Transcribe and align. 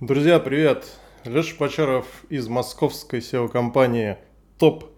Друзья, 0.00 0.38
привет! 0.38 0.84
Леша 1.24 1.56
Почаров 1.56 2.04
из 2.28 2.48
московской 2.48 3.20
SEO-компании 3.20 4.18
Top 4.58 4.90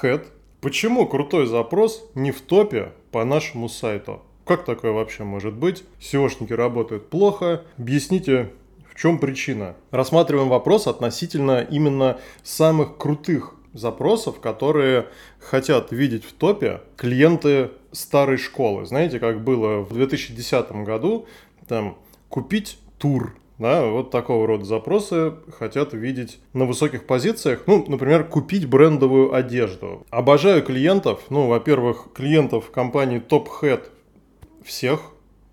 Head. 0.00 0.28
Почему 0.62 1.06
крутой 1.06 1.44
запрос 1.46 2.10
не 2.14 2.30
в 2.32 2.40
топе 2.40 2.92
по 3.12 3.22
нашему 3.26 3.68
сайту? 3.68 4.22
Как 4.46 4.64
такое 4.64 4.92
вообще 4.92 5.24
может 5.24 5.52
быть? 5.52 5.84
SEOшники 6.00 6.54
работают 6.54 7.10
плохо. 7.10 7.64
Объясните, 7.76 8.50
в 8.90 8.98
чем 8.98 9.18
причина? 9.18 9.76
Рассматриваем 9.90 10.48
вопрос 10.48 10.86
относительно 10.86 11.60
именно 11.60 12.18
самых 12.42 12.96
крутых 12.96 13.56
запросов, 13.74 14.40
которые 14.40 15.08
хотят 15.38 15.92
видеть 15.92 16.24
в 16.24 16.32
топе 16.32 16.80
клиенты 16.96 17.72
старой 17.92 18.38
школы. 18.38 18.86
Знаете, 18.86 19.20
как 19.20 19.44
было 19.44 19.80
в 19.82 19.92
2010 19.92 20.72
году, 20.86 21.26
там, 21.68 21.98
купить 22.30 22.78
тур, 22.96 23.36
да, 23.58 23.86
вот 23.86 24.10
такого 24.10 24.46
рода 24.46 24.64
запросы 24.64 25.34
хотят 25.58 25.94
видеть 25.94 26.38
на 26.52 26.66
высоких 26.66 27.06
позициях. 27.06 27.62
Ну, 27.66 27.84
например, 27.88 28.24
купить 28.24 28.68
брендовую 28.68 29.34
одежду. 29.34 30.06
Обожаю 30.10 30.62
клиентов. 30.62 31.22
Ну, 31.30 31.46
во-первых, 31.48 32.08
клиентов 32.14 32.70
компании 32.70 33.20
Top 33.20 33.48
Head 33.62 33.84
всех, 34.62 35.00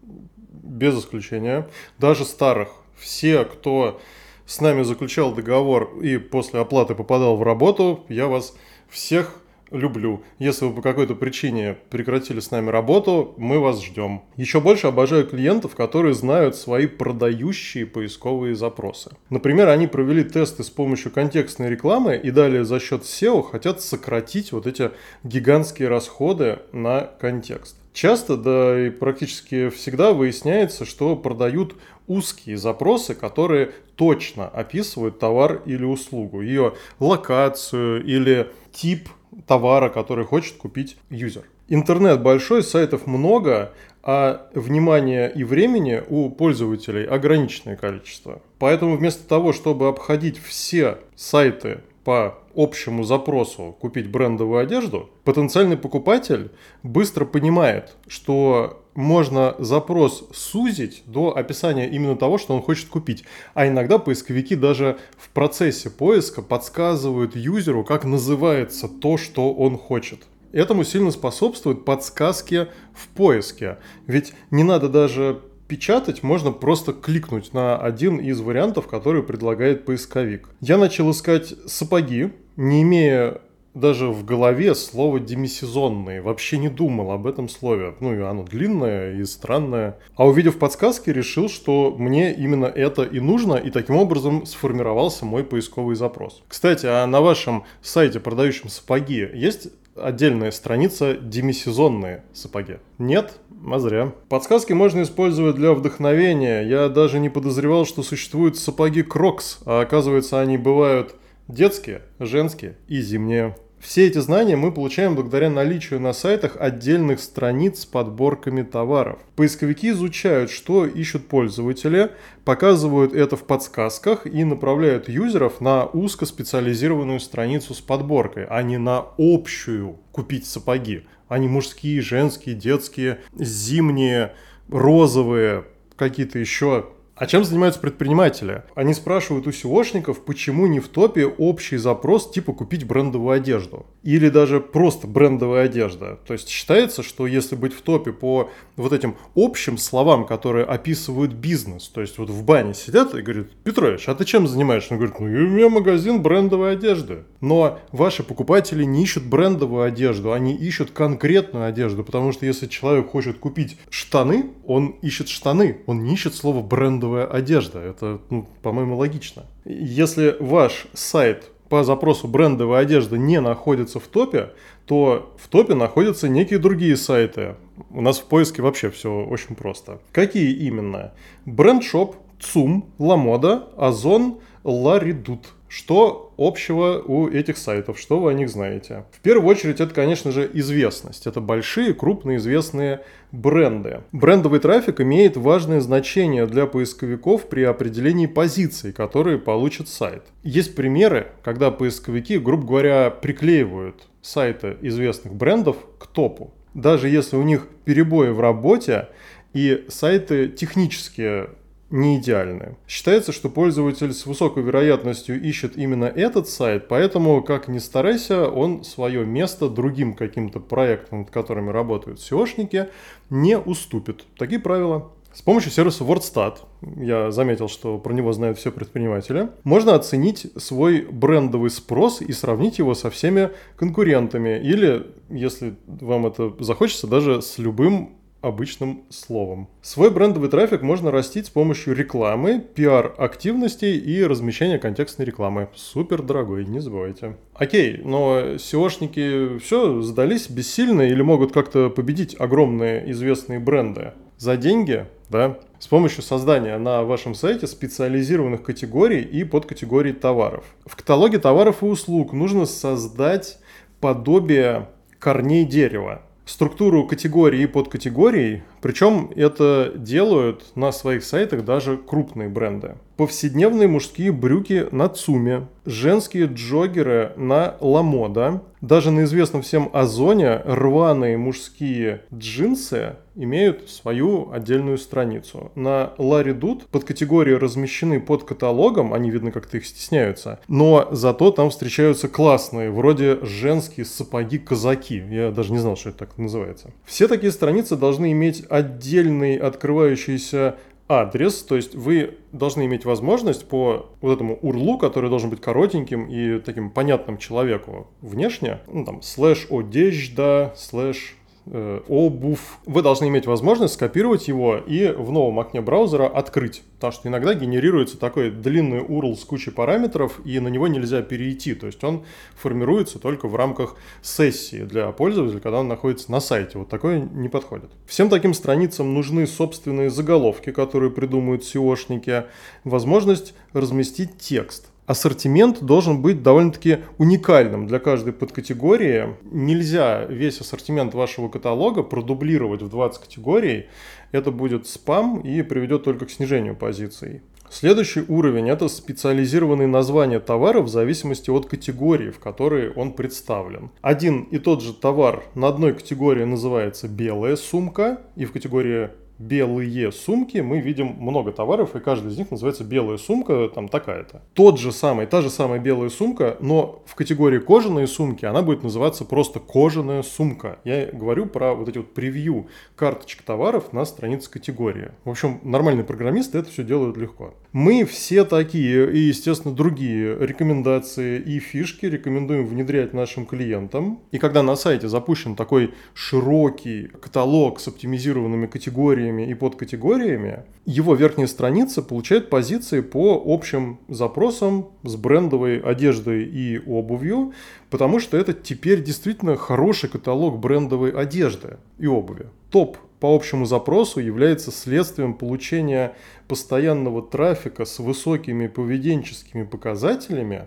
без 0.02 1.00
исключения, 1.00 1.70
даже 1.98 2.26
старых. 2.26 2.70
Все, 2.98 3.46
кто 3.46 4.02
с 4.46 4.60
нами 4.60 4.84
заключал 4.84 5.34
договор 5.34 5.98
и 6.02 6.18
после 6.18 6.60
оплаты 6.60 6.96
попадал 6.96 7.38
в 7.38 7.44
работу, 7.44 8.04
я 8.10 8.28
вас 8.28 8.56
всех 8.90 9.40
люблю. 9.74 10.24
Если 10.40 10.66
вы 10.66 10.74
по 10.74 10.82
какой-то 10.82 11.16
причине 11.16 11.76
прекратили 11.90 12.40
с 12.40 12.52
нами 12.52 12.70
работу, 12.70 13.34
мы 13.38 13.60
вас 13.60 13.84
ждем. 13.84 14.22
Еще 14.38 14.62
больше 14.62 14.88
обожаю 14.88 15.28
клиентов, 15.28 15.76
которые 15.76 16.14
знают 16.14 16.56
свои 16.56 16.88
продающие 16.88 17.86
поисковые 17.86 18.56
запросы. 18.56 19.12
Например, 19.30 19.68
они 19.68 19.88
провели 19.88 20.24
тесты 20.24 20.64
с 20.64 20.70
помощью 20.70 21.12
контекстной 21.12 21.70
рекламы 21.70 22.16
и 22.16 22.32
далее 22.32 22.64
за 22.64 22.80
счет 22.80 23.02
SEO 23.04 23.44
хотят 23.44 23.82
сократить 23.82 24.52
вот 24.52 24.68
эти 24.68 24.92
гигантские 25.24 25.90
расходы 25.90 26.60
на 26.72 27.02
контекст. 27.20 27.76
Часто, 27.94 28.38
да 28.38 28.88
и 28.88 28.90
практически 28.90 29.70
всегда 29.70 30.14
выясняется, 30.14 30.84
что 30.84 31.16
продают 31.16 31.76
узкие 32.08 32.58
запросы, 32.58 33.14
которые 33.14 33.72
точно 33.96 34.48
описывают 34.48 35.20
товар 35.20 35.62
или 35.66 35.86
услугу, 35.86 36.42
ее 36.42 36.74
локацию 37.00 38.04
или 38.04 38.52
тип 38.72 39.10
товара, 39.48 39.90
который 39.90 40.26
хочет 40.26 40.58
купить 40.58 40.98
юзер. 41.10 41.44
Интернет 41.68 42.22
большой, 42.22 42.64
сайтов 42.64 43.08
много, 43.08 43.74
а 44.04 44.50
внимания 44.54 45.28
и 45.28 45.44
времени 45.44 46.04
у 46.10 46.30
пользователей 46.30 47.06
ограниченное 47.06 47.78
количество. 47.78 48.42
Поэтому 48.60 48.98
вместо 48.98 49.28
того, 49.28 49.54
чтобы 49.54 49.88
обходить 49.88 50.38
все 50.38 51.00
сайты 51.16 51.80
по 52.04 52.38
общему 52.56 53.04
запросу 53.04 53.76
купить 53.80 54.10
брендовую 54.10 54.60
одежду, 54.60 55.10
потенциальный 55.24 55.78
покупатель 55.78 56.52
быстро 56.84 57.26
понимает, 57.26 57.96
что 58.08 58.84
можно 58.96 59.56
запрос 59.58 60.28
сузить 60.34 61.04
до 61.08 61.36
описания 61.36 61.90
именно 61.90 62.16
того, 62.16 62.38
что 62.38 62.56
он 62.56 62.62
хочет 62.62 62.90
купить. 62.90 63.24
А 63.54 63.68
иногда 63.68 63.98
поисковики 63.98 64.56
даже 64.56 64.98
в 65.18 65.30
процессе 65.30 65.90
поиска 65.90 66.42
подсказывают 66.42 67.36
юзеру, 67.36 67.84
как 67.84 68.06
называется 68.06 68.88
то, 68.88 69.18
что 69.18 69.54
он 69.54 69.78
хочет. 69.78 70.22
Этому 70.52 70.84
сильно 70.84 71.10
способствуют 71.10 71.84
подсказки 71.84 72.68
в 72.94 73.08
поиске. 73.08 73.80
Ведь 74.06 74.34
не 74.52 74.64
надо 74.64 74.88
даже 74.88 75.42
печатать, 75.74 76.22
можно 76.22 76.52
просто 76.52 76.94
кликнуть 76.94 77.52
на 77.52 77.76
один 77.76 78.18
из 78.18 78.40
вариантов, 78.42 78.86
который 78.86 79.24
предлагает 79.24 79.86
поисковик. 79.86 80.50
Я 80.62 80.78
начал 80.78 81.10
искать 81.10 81.56
сапоги, 81.66 82.32
не 82.58 82.84
имея 82.84 83.42
даже 83.74 84.10
в 84.10 84.24
голове 84.24 84.76
слово 84.76 85.20
демисезонные. 85.20 86.22
Вообще 86.22 86.60
не 86.60 86.70
думал 86.70 87.10
об 87.10 87.26
этом 87.26 87.50
слове. 87.50 87.96
Ну, 88.02 88.14
и 88.14 88.22
оно 88.22 88.44
длинное 88.44 89.16
и 89.16 89.26
странное. 89.26 89.98
А 90.16 90.28
увидев 90.28 90.60
подсказки, 90.60 91.10
решил, 91.10 91.50
что 91.50 91.96
мне 91.98 92.32
именно 92.36 92.66
это 92.66 93.02
и 93.02 93.20
нужно, 93.20 93.56
и 93.56 93.72
таким 93.72 93.96
образом 93.96 94.46
сформировался 94.46 95.26
мой 95.26 95.44
поисковый 95.44 95.96
запрос. 95.96 96.44
Кстати, 96.48 96.86
а 96.86 97.08
на 97.08 97.20
вашем 97.22 97.64
сайте, 97.82 98.20
продающем 98.20 98.70
сапоги, 98.70 99.28
есть 99.34 99.70
отдельная 99.96 100.52
страница 100.52 101.16
демисезонные 101.16 102.24
сапоги? 102.34 102.78
Нет? 102.98 103.40
А 103.72 103.80
зря. 103.80 104.14
Подсказки 104.30 104.74
можно 104.74 105.04
использовать 105.04 105.56
для 105.56 105.74
вдохновения. 105.74 106.62
Я 106.62 106.90
даже 106.90 107.20
не 107.20 107.30
подозревал, 107.30 107.86
что 107.86 108.04
существуют 108.04 108.58
сапоги 108.58 109.04
Crocs, 109.04 109.60
а 109.66 109.82
оказывается 109.82 110.42
они 110.42 110.58
бывают 110.58 111.16
детские, 111.48 112.02
женские 112.20 112.78
и 112.88 113.02
зимние. 113.02 113.56
Все 113.84 114.08
эти 114.08 114.18
знания 114.20 114.56
мы 114.56 114.72
получаем 114.72 115.14
благодаря 115.14 115.50
наличию 115.50 116.00
на 116.00 116.14
сайтах 116.14 116.56
отдельных 116.58 117.20
страниц 117.20 117.82
с 117.82 117.86
подборками 117.86 118.64
товаров. 118.64 119.20
Поисковики 119.36 119.90
изучают, 119.90 120.52
что 120.52 120.86
ищут 120.86 121.28
пользователи, 121.28 122.12
показывают 122.46 123.14
это 123.14 123.36
в 123.36 123.44
подсказках 123.44 124.26
и 124.26 124.46
направляют 124.46 125.10
юзеров 125.10 125.60
на 125.60 125.86
узкоспециализированную 125.86 127.20
страницу 127.20 127.74
с 127.74 127.82
подборкой, 127.82 128.46
а 128.46 128.64
не 128.64 128.78
на 128.78 129.06
общую 129.18 130.00
«купить 130.14 130.48
сапоги». 130.48 131.06
Они 131.28 131.50
мужские, 131.50 132.02
женские, 132.02 132.56
детские, 132.56 133.20
зимние, 133.38 134.34
розовые, 134.70 135.66
какие-то 135.98 136.40
еще 136.40 136.86
а 137.16 137.28
чем 137.28 137.44
занимаются 137.44 137.80
предприниматели? 137.80 138.64
Они 138.74 138.94
спрашивают 138.96 139.46
у 139.46 139.52
SEOшников, 139.52 140.22
почему 140.26 140.66
не 140.66 140.80
в 140.80 140.88
топе 140.88 141.28
общий 141.28 141.78
запрос 141.78 142.32
типа 142.32 142.54
купить 142.54 142.88
брендовую 142.88 143.36
одежду. 143.36 143.86
Или 144.02 144.30
даже 144.30 144.60
просто 144.60 145.06
брендовая 145.06 145.66
одежда. 145.66 146.18
То 146.26 146.34
есть 146.34 146.50
считается, 146.50 147.04
что 147.04 147.28
если 147.28 147.56
быть 147.56 147.74
в 147.74 147.84
топе 147.84 148.14
по 148.14 148.50
вот 148.78 148.94
этим 148.94 149.16
общим 149.36 149.78
словам, 149.78 150.26
которые 150.26 150.66
описывают 150.66 151.34
бизнес, 151.34 151.88
то 151.88 152.02
есть 152.02 152.18
вот 152.18 152.32
в 152.32 152.44
бане 152.44 152.74
сидят 152.74 153.14
и 153.14 153.22
говорят, 153.22 153.52
Петрович, 153.64 154.10
а 154.10 154.16
ты 154.16 154.26
чем 154.26 154.48
занимаешься? 154.48 154.94
Он 154.94 154.98
говорит, 154.98 155.20
ну 155.20 155.26
у 155.28 155.30
меня 155.30 155.70
магазин 155.70 156.24
брендовой 156.24 156.74
одежды. 156.74 157.26
Но 157.42 157.80
ваши 157.92 158.24
покупатели 158.24 158.84
не 158.84 159.04
ищут 159.04 159.26
брендовую 159.26 159.84
одежду, 159.84 160.34
они 160.34 160.56
ищут 160.56 160.90
конкретную 160.90 161.66
одежду, 161.66 162.04
потому 162.04 162.32
что 162.32 162.48
если 162.48 162.66
человек 162.66 163.12
хочет 163.12 163.38
купить 163.38 163.78
штаны, 163.92 164.48
он 164.66 164.96
ищет 165.04 165.30
штаны, 165.30 165.78
он 165.86 166.04
не 166.04 166.16
ищет 166.16 166.34
слово 166.34 166.64
бренд 166.64 167.03
брендовая 167.04 167.26
одежда. 167.26 167.80
Это, 167.80 168.20
ну, 168.30 168.48
по-моему, 168.62 168.96
логично. 168.96 169.46
Если 169.66 170.36
ваш 170.40 170.88
сайт 170.94 171.52
по 171.70 171.84
запросу 171.84 172.28
брендовая 172.28 172.82
одежда 172.82 173.18
не 173.18 173.42
находится 173.42 174.00
в 174.00 174.08
топе, 174.08 174.52
то 174.86 175.34
в 175.38 175.48
топе 175.48 175.74
находятся 175.74 176.30
некие 176.30 176.60
другие 176.60 176.96
сайты. 176.96 177.56
У 177.90 178.02
нас 178.02 178.20
в 178.20 178.26
поиске 178.26 178.62
вообще 178.62 178.90
все 178.90 179.10
очень 179.26 179.56
просто. 179.56 180.00
Какие 180.12 180.54
именно? 180.54 181.14
Брендшоп, 181.46 182.16
ЦУМ, 182.40 182.86
Ламода, 183.00 183.68
Озон, 183.78 184.40
Ларидут. 184.64 185.54
Что 185.76 186.32
общего 186.38 187.02
у 187.04 187.28
этих 187.28 187.58
сайтов? 187.58 187.98
Что 187.98 188.20
вы 188.20 188.30
о 188.30 188.34
них 188.36 188.48
знаете? 188.50 189.06
В 189.12 189.22
первую 189.22 189.50
очередь, 189.50 189.80
это, 189.82 189.92
конечно 189.92 190.32
же, 190.32 190.48
известность. 190.54 191.26
Это 191.26 191.42
большие, 191.42 191.96
крупные, 191.96 192.38
известные 192.38 193.02
бренды. 193.32 194.02
Брендовый 194.12 194.60
трафик 194.60 195.02
имеет 195.02 195.36
важное 195.36 195.82
значение 195.82 196.46
для 196.46 196.68
поисковиков 196.68 197.50
при 197.50 197.64
определении 197.64 198.28
позиций, 198.28 198.94
которые 198.94 199.40
получит 199.40 199.90
сайт. 199.90 200.22
Есть 200.44 200.76
примеры, 200.76 201.32
когда 201.42 201.72
поисковики, 201.72 202.38
грубо 202.38 202.68
говоря, 202.68 203.10
приклеивают 203.10 204.10
сайты 204.22 204.78
известных 204.82 205.34
брендов 205.34 205.78
к 205.98 206.06
топу. 206.06 206.54
Даже 206.76 207.10
если 207.10 207.36
у 207.36 207.42
них 207.42 207.68
перебои 207.84 208.30
в 208.30 208.40
работе 208.40 209.10
и 209.54 209.86
сайты 209.88 210.50
технически 210.50 211.48
не 211.94 212.18
идеальны. 212.18 212.76
Считается, 212.88 213.32
что 213.32 213.50
пользователь 213.50 214.14
с 214.14 214.26
высокой 214.26 214.64
вероятностью 214.64 215.40
ищет 215.40 215.78
именно 215.78 216.06
этот 216.06 216.50
сайт, 216.50 216.88
поэтому, 216.88 217.44
как 217.44 217.68
ни 217.68 217.78
старайся, 217.78 218.50
он 218.50 218.84
свое 218.84 219.24
место 219.24 219.70
другим 219.70 220.16
каким-то 220.16 220.60
проектам, 220.60 221.20
над 221.20 221.30
которыми 221.30 221.70
работают 221.70 222.20
SEOшники, 222.20 222.90
не 223.30 223.60
уступит. 223.60 224.26
Такие 224.38 224.60
правила. 224.60 225.12
С 225.34 225.44
помощью 225.44 225.72
сервиса 225.72 226.04
WordStat, 226.04 226.58
я 226.98 227.30
заметил, 227.30 227.68
что 227.68 228.00
про 228.00 228.14
него 228.14 228.34
знают 228.34 228.58
все 228.58 228.72
предприниматели, 228.72 229.50
можно 229.64 229.94
оценить 229.94 230.48
свой 230.58 231.02
брендовый 231.02 231.70
спрос 231.70 232.22
и 232.22 232.32
сравнить 232.32 232.80
его 232.80 232.96
со 232.96 233.12
всеми 233.12 233.52
конкурентами. 233.76 234.60
Или, 234.60 235.08
если 235.30 235.76
вам 235.88 236.26
это 236.26 236.54
захочется, 236.60 237.06
даже 237.06 237.44
с 237.44 237.60
любым 237.60 238.18
обычным 238.44 239.04
словом. 239.10 239.68
Свой 239.82 240.12
брендовый 240.12 240.50
трафик 240.50 240.82
можно 240.82 241.10
растить 241.12 241.48
с 241.48 241.50
помощью 241.50 241.96
рекламы, 241.96 242.60
пиар-активностей 242.60 243.98
и 243.98 244.24
размещения 244.24 244.78
контекстной 244.78 245.26
рекламы. 245.26 245.70
Супер 245.76 246.22
дорогой, 246.22 246.66
не 246.66 246.80
забывайте. 246.80 247.38
Окей, 247.56 248.02
но 248.04 248.56
SEOшники 248.56 249.58
все, 249.60 250.02
сдались 250.02 250.50
бессильны 250.50 251.08
или 251.10 251.22
могут 251.22 251.54
как-то 251.54 251.90
победить 251.90 252.36
огромные 252.40 253.10
известные 253.12 253.60
бренды? 253.60 254.14
за 254.44 254.58
деньги, 254.58 255.06
да, 255.30 255.58
с 255.80 255.88
помощью 255.88 256.22
создания 256.22 256.78
на 256.78 257.04
вашем 257.04 257.34
сайте 257.34 257.66
специализированных 257.66 258.62
категорий 258.62 259.22
и 259.22 259.46
подкатегорий 259.46 260.12
товаров. 260.12 260.66
В 260.86 260.98
каталоге 260.98 261.40
товаров 261.40 261.82
и 261.82 261.86
услуг 261.86 262.34
нужно 262.34 262.66
создать 262.66 263.58
подобие 264.02 264.90
корней 265.20 265.64
дерева 265.64 266.24
структуру 266.46 267.08
категорий 267.08 267.64
и 267.64 267.68
подкатегорий, 267.68 268.64
причем 268.82 269.32
это 269.36 269.94
делают 269.96 270.76
на 270.76 270.92
своих 270.92 271.24
сайтах 271.24 271.64
даже 271.64 271.98
крупные 271.98 272.50
бренды. 272.50 272.96
Повседневные 273.16 273.88
мужские 273.88 274.32
брюки 274.32 274.88
на 274.92 275.08
Цуме, 275.08 275.68
женские 275.86 276.46
джогеры 276.46 277.34
на 277.36 277.76
Ламода, 277.80 278.64
даже 278.82 279.12
на 279.12 279.24
известном 279.26 279.62
всем 279.62 279.90
Озоне 279.94 280.62
рваные 280.66 281.38
мужские 281.38 282.24
джинсы 282.34 283.18
имеют 283.36 283.90
свою 283.90 284.52
отдельную 284.52 284.98
страницу. 284.98 285.72
На 285.76 286.14
Ларидут 286.18 286.88
под 286.88 287.04
категории 287.04 287.54
размещены 287.54 288.20
под 288.20 288.44
каталогом, 288.44 289.14
они, 289.14 289.30
видно, 289.30 289.52
как-то 289.52 289.78
их 289.78 289.86
стесняются, 289.86 290.60
но 290.68 291.08
зато 291.12 291.52
там 291.52 291.70
встречаются 291.70 292.28
классные, 292.28 292.92
вроде 292.92 293.40
женские 293.44 294.06
сапоги-казаки. 294.06 295.24
Я 295.30 295.52
даже 295.52 295.72
не 295.72 295.80
знал, 295.80 295.96
что 295.96 296.10
это 296.10 296.20
так 296.20 296.38
называется. 296.38 296.92
Все 297.06 297.28
такие 297.28 297.52
страницы 297.52 297.96
должны 297.96 298.32
иметь 298.32 298.66
отдельный 298.70 299.56
открывающийся 299.56 300.78
адрес, 301.08 301.64
то 301.64 301.76
есть 301.76 301.96
вы 301.96 302.38
должны 302.52 302.86
иметь 302.86 303.06
возможность 303.06 303.68
по 303.68 304.10
вот 304.22 304.34
этому 304.34 304.56
урлу, 304.56 304.98
который 304.98 305.30
должен 305.30 305.50
быть 305.50 305.62
коротеньким 305.62 306.28
и 306.28 306.60
таким 306.60 306.90
понятным 306.90 307.38
человеку 307.38 308.08
внешне, 308.22 308.80
ну 308.88 309.06
там 309.06 309.22
слэш 309.22 309.68
одежда, 309.70 310.74
слэш 310.76 311.36
обувь. 311.66 312.60
Вы 312.86 313.02
должны 313.02 313.28
иметь 313.28 313.46
возможность 313.46 313.94
скопировать 313.96 314.48
его 314.48 314.78
и 314.78 315.08
в 315.08 315.32
новом 315.32 315.60
окне 315.60 315.82
браузера 315.82 316.28
открыть. 316.28 316.84
Потому 316.96 317.14
что 317.14 317.28
иногда 317.28 317.54
генерируется 317.54 318.18
такой 318.18 318.52
длинный 318.52 319.00
URL 319.00 319.36
с 319.36 319.44
кучей 319.44 319.72
параметров, 319.72 320.40
и 320.46 320.60
на 320.60 320.70
него 320.70 320.88
нельзя 320.88 321.22
перейти. 321.22 321.74
То 321.74 321.88
есть 321.88 322.04
он 322.04 322.24
формируется 322.56 323.20
только 323.20 323.48
в 323.48 323.56
рамках 323.56 323.96
сессии 324.22 324.84
для 324.84 325.12
пользователя, 325.12 325.60
когда 325.60 325.80
он 325.80 325.88
находится 325.88 326.32
на 326.32 326.40
сайте. 326.40 326.78
Вот 326.78 326.90
такое 326.90 327.20
не 327.20 327.50
подходит. 327.50 327.92
Всем 328.06 328.30
таким 328.30 328.54
страницам 328.54 329.14
нужны 329.14 329.48
собственные 329.48 330.10
заголовки, 330.10 330.72
которые 330.72 331.12
придумают 331.12 331.64
SEOшники, 331.64 332.46
возможность 332.84 333.54
разместить 333.74 334.38
текст 334.38 334.93
ассортимент 335.06 335.84
должен 335.84 336.22
быть 336.22 336.44
довольно-таки 336.44 337.00
уникальным 337.18 337.88
для 337.88 338.00
каждой 338.00 338.34
подкатегории. 338.34 339.36
Нельзя 339.52 340.26
весь 340.26 340.62
ассортимент 340.62 341.14
вашего 341.14 341.50
каталога 341.50 342.04
продублировать 342.04 342.82
в 342.82 342.90
20 342.90 343.22
категорий. 343.22 343.88
Это 344.32 344.52
будет 344.52 344.88
спам 344.88 345.40
и 345.42 345.62
приведет 345.62 346.04
только 346.04 346.26
к 346.26 346.32
снижению 346.32 346.76
позиций. 346.76 347.42
Следующий 347.70 348.24
уровень– 348.28 348.70
это 348.70 348.88
специализированные 348.88 349.88
названия 349.88 350.40
товара 350.40 350.82
в 350.82 350.90
зависимости 350.90 351.50
от 351.50 351.66
категории, 351.66 352.30
в 352.30 352.38
которой 352.38 352.92
он 352.92 353.14
представлен. 353.14 353.90
Один 354.02 354.44
и 354.44 354.60
тот 354.60 354.84
же 354.84 354.94
товар 354.94 355.44
на 355.56 355.70
одной 355.70 355.94
категории 355.94 356.44
называется 356.44 357.08
белая 357.08 357.56
сумка, 357.56 358.22
и 358.36 358.46
в 358.46 358.52
категории 358.52 359.10
белые 359.40 360.12
сумки, 360.12 360.60
мы 360.60 360.80
видим 360.80 361.16
много 361.20 361.52
товаров, 361.52 361.96
и 361.96 362.00
каждый 362.00 362.32
из 362.32 362.38
них 362.38 362.52
называется 362.52 362.84
белая 362.84 363.18
сумка, 363.18 363.70
там 363.74 363.88
такая-то. 363.88 364.42
Тот 364.54 364.80
же 364.80 364.92
самый, 364.92 365.26
та 365.26 365.42
же 365.42 365.50
самая 365.50 365.80
белая 365.80 366.10
сумка, 366.10 366.58
но 366.60 367.04
в 367.06 367.16
категории 367.16 367.60
кожаные 367.60 368.08
сумки 368.08 368.46
она 368.46 368.62
будет 368.62 368.84
называться 368.84 369.26
просто 369.26 369.60
кожаная 369.60 370.24
сумка. 370.24 370.80
Я 370.84 371.08
говорю 371.12 371.46
про 371.46 371.74
вот 371.74 371.90
эти 371.90 371.98
вот 371.98 372.14
превью 372.14 372.68
карточек 372.96 373.42
товаров 373.42 373.92
на 373.92 374.06
странице 374.06 374.50
категории. 374.50 375.12
В 375.26 375.30
общем, 375.30 375.60
нормальные 375.64 376.06
программисты 376.06 376.60
это 376.60 376.70
все 376.70 376.84
делают 376.84 377.18
легко. 377.18 377.54
Мы 377.72 378.06
все 378.06 378.46
такие 378.46 379.12
и, 379.12 379.18
естественно, 379.18 379.74
другие 379.74 380.38
рекомендации 380.40 381.40
и 381.40 381.60
фишки 381.60 382.06
рекомендуем 382.06 382.68
внедрять 382.68 383.14
нашим 383.14 383.46
клиентам. 383.46 384.20
И 384.32 384.38
когда 384.38 384.62
на 384.62 384.76
сайте 384.76 385.08
запущен 385.08 385.56
такой 385.56 385.94
широкий 386.14 387.08
каталог 387.08 387.80
с 387.80 387.88
оптимизированными 387.88 388.68
категориями, 388.68 389.23
категориями 389.24 389.50
и 389.50 389.54
подкатегориями, 389.54 390.64
его 390.86 391.16
верхняя 391.16 391.48
страница 391.48 392.02
получает 392.02 392.50
позиции 392.50 393.02
по 393.02 393.42
общим 393.46 394.00
запросам 394.10 394.90
с 395.04 395.16
брендовой 395.16 395.80
одеждой 395.80 396.44
и 396.44 396.80
обувью, 396.86 397.54
потому 397.90 398.20
что 398.20 398.38
это 398.38 398.54
теперь 398.54 399.04
действительно 399.04 399.56
хороший 399.56 400.10
каталог 400.10 400.60
брендовой 400.60 401.12
одежды 401.12 401.78
и 402.00 402.08
обуви. 402.08 402.48
Топ 402.70 402.98
по 403.20 403.34
общему 403.34 403.66
запросу 403.66 404.20
является 404.20 404.72
следствием 404.72 405.34
получения 405.34 406.14
постоянного 406.48 407.22
трафика 407.22 407.86
с 407.86 408.00
высокими 408.00 408.68
поведенческими 408.68 409.64
показателями 409.64 410.66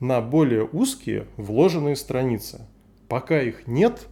на 0.00 0.20
более 0.20 0.64
узкие 0.64 1.26
вложенные 1.36 1.96
страницы. 1.96 2.60
Пока 3.08 3.40
их 3.40 3.66
нет, 3.66 4.08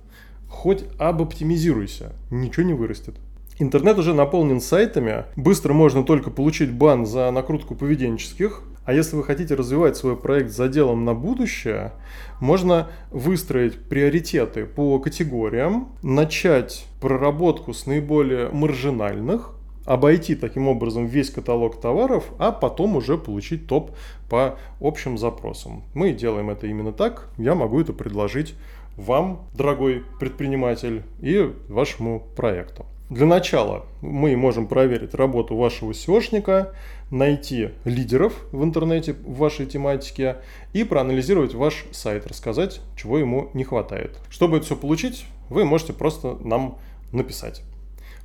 хоть 0.49 0.85
обоптимизируйся, 0.99 2.13
ничего 2.31 2.65
не 2.65 2.75
вырастет. 2.75 3.17
Интернет 3.63 3.97
уже 3.97 4.13
наполнен 4.13 4.61
сайтами. 4.61 5.25
Быстро 5.37 5.73
можно 5.73 6.03
только 6.03 6.33
получить 6.33 6.73
бан 6.73 7.07
за 7.07 7.31
накрутку 7.31 7.77
поведенческих. 7.77 8.61
А 8.85 8.93
если 8.93 9.15
вы 9.15 9.23
хотите 9.23 9.55
развивать 9.55 9.97
свой 9.97 10.17
проект 10.17 10.51
за 10.51 10.67
делом 10.67 11.05
на 11.05 11.15
будущее, 11.15 11.93
можно 12.41 12.89
выстроить 13.13 13.79
приоритеты 13.79 14.65
по 14.65 14.99
категориям, 14.99 15.91
начать 16.03 16.87
проработку 17.01 17.73
с 17.73 17.87
наиболее 17.87 18.49
маржинальных, 18.49 19.53
обойти 19.85 20.35
таким 20.35 20.67
образом 20.67 21.07
весь 21.07 21.31
каталог 21.31 21.81
товаров, 21.81 22.33
а 22.41 22.51
потом 22.51 22.97
уже 22.97 23.17
получить 23.17 23.69
топ 23.69 23.93
по 24.29 24.59
общим 24.81 25.17
запросам. 25.17 25.85
Мы 25.95 26.11
делаем 26.15 26.51
это 26.51 26.67
именно 26.67 26.93
так. 26.93 27.29
Я 27.39 27.55
могу 27.55 27.81
это 27.81 27.93
предложить 27.93 28.57
вам, 28.97 29.47
дорогой 29.55 30.03
предприниматель, 30.19 31.05
и 31.21 31.49
вашему 31.69 32.27
проекту. 32.35 32.87
Для 33.13 33.27
начала 33.27 33.85
мы 34.01 34.35
можем 34.39 34.67
проверить 34.67 35.13
работу 35.13 35.55
вашего 35.55 35.91
SEOшника, 35.91 36.73
найти 37.11 37.73
лидеров 37.85 38.33
в 38.53 38.65
интернете 38.65 39.13
в 39.13 39.37
вашей 39.37 39.67
тематике 39.67 40.39
и 40.73 40.83
проанализировать 40.83 41.53
ваш 41.53 41.85
сайт, 41.91 42.27
рассказать, 42.27 42.81
чего 42.97 43.19
ему 43.19 43.51
не 43.53 43.65
хватает. 43.65 44.19
Чтобы 44.31 44.57
это 44.57 44.65
все 44.65 44.77
получить, 44.77 45.27
вы 45.51 45.67
можете 45.67 45.93
просто 45.93 46.39
нам 46.41 46.79
написать. 47.13 47.61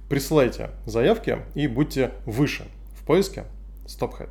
Присылайте 0.08 0.70
заявки 0.86 1.40
и 1.54 1.68
будьте 1.68 2.12
выше 2.26 2.64
в 2.98 3.06
поиске 3.06 3.44
StopHead. 3.88 4.30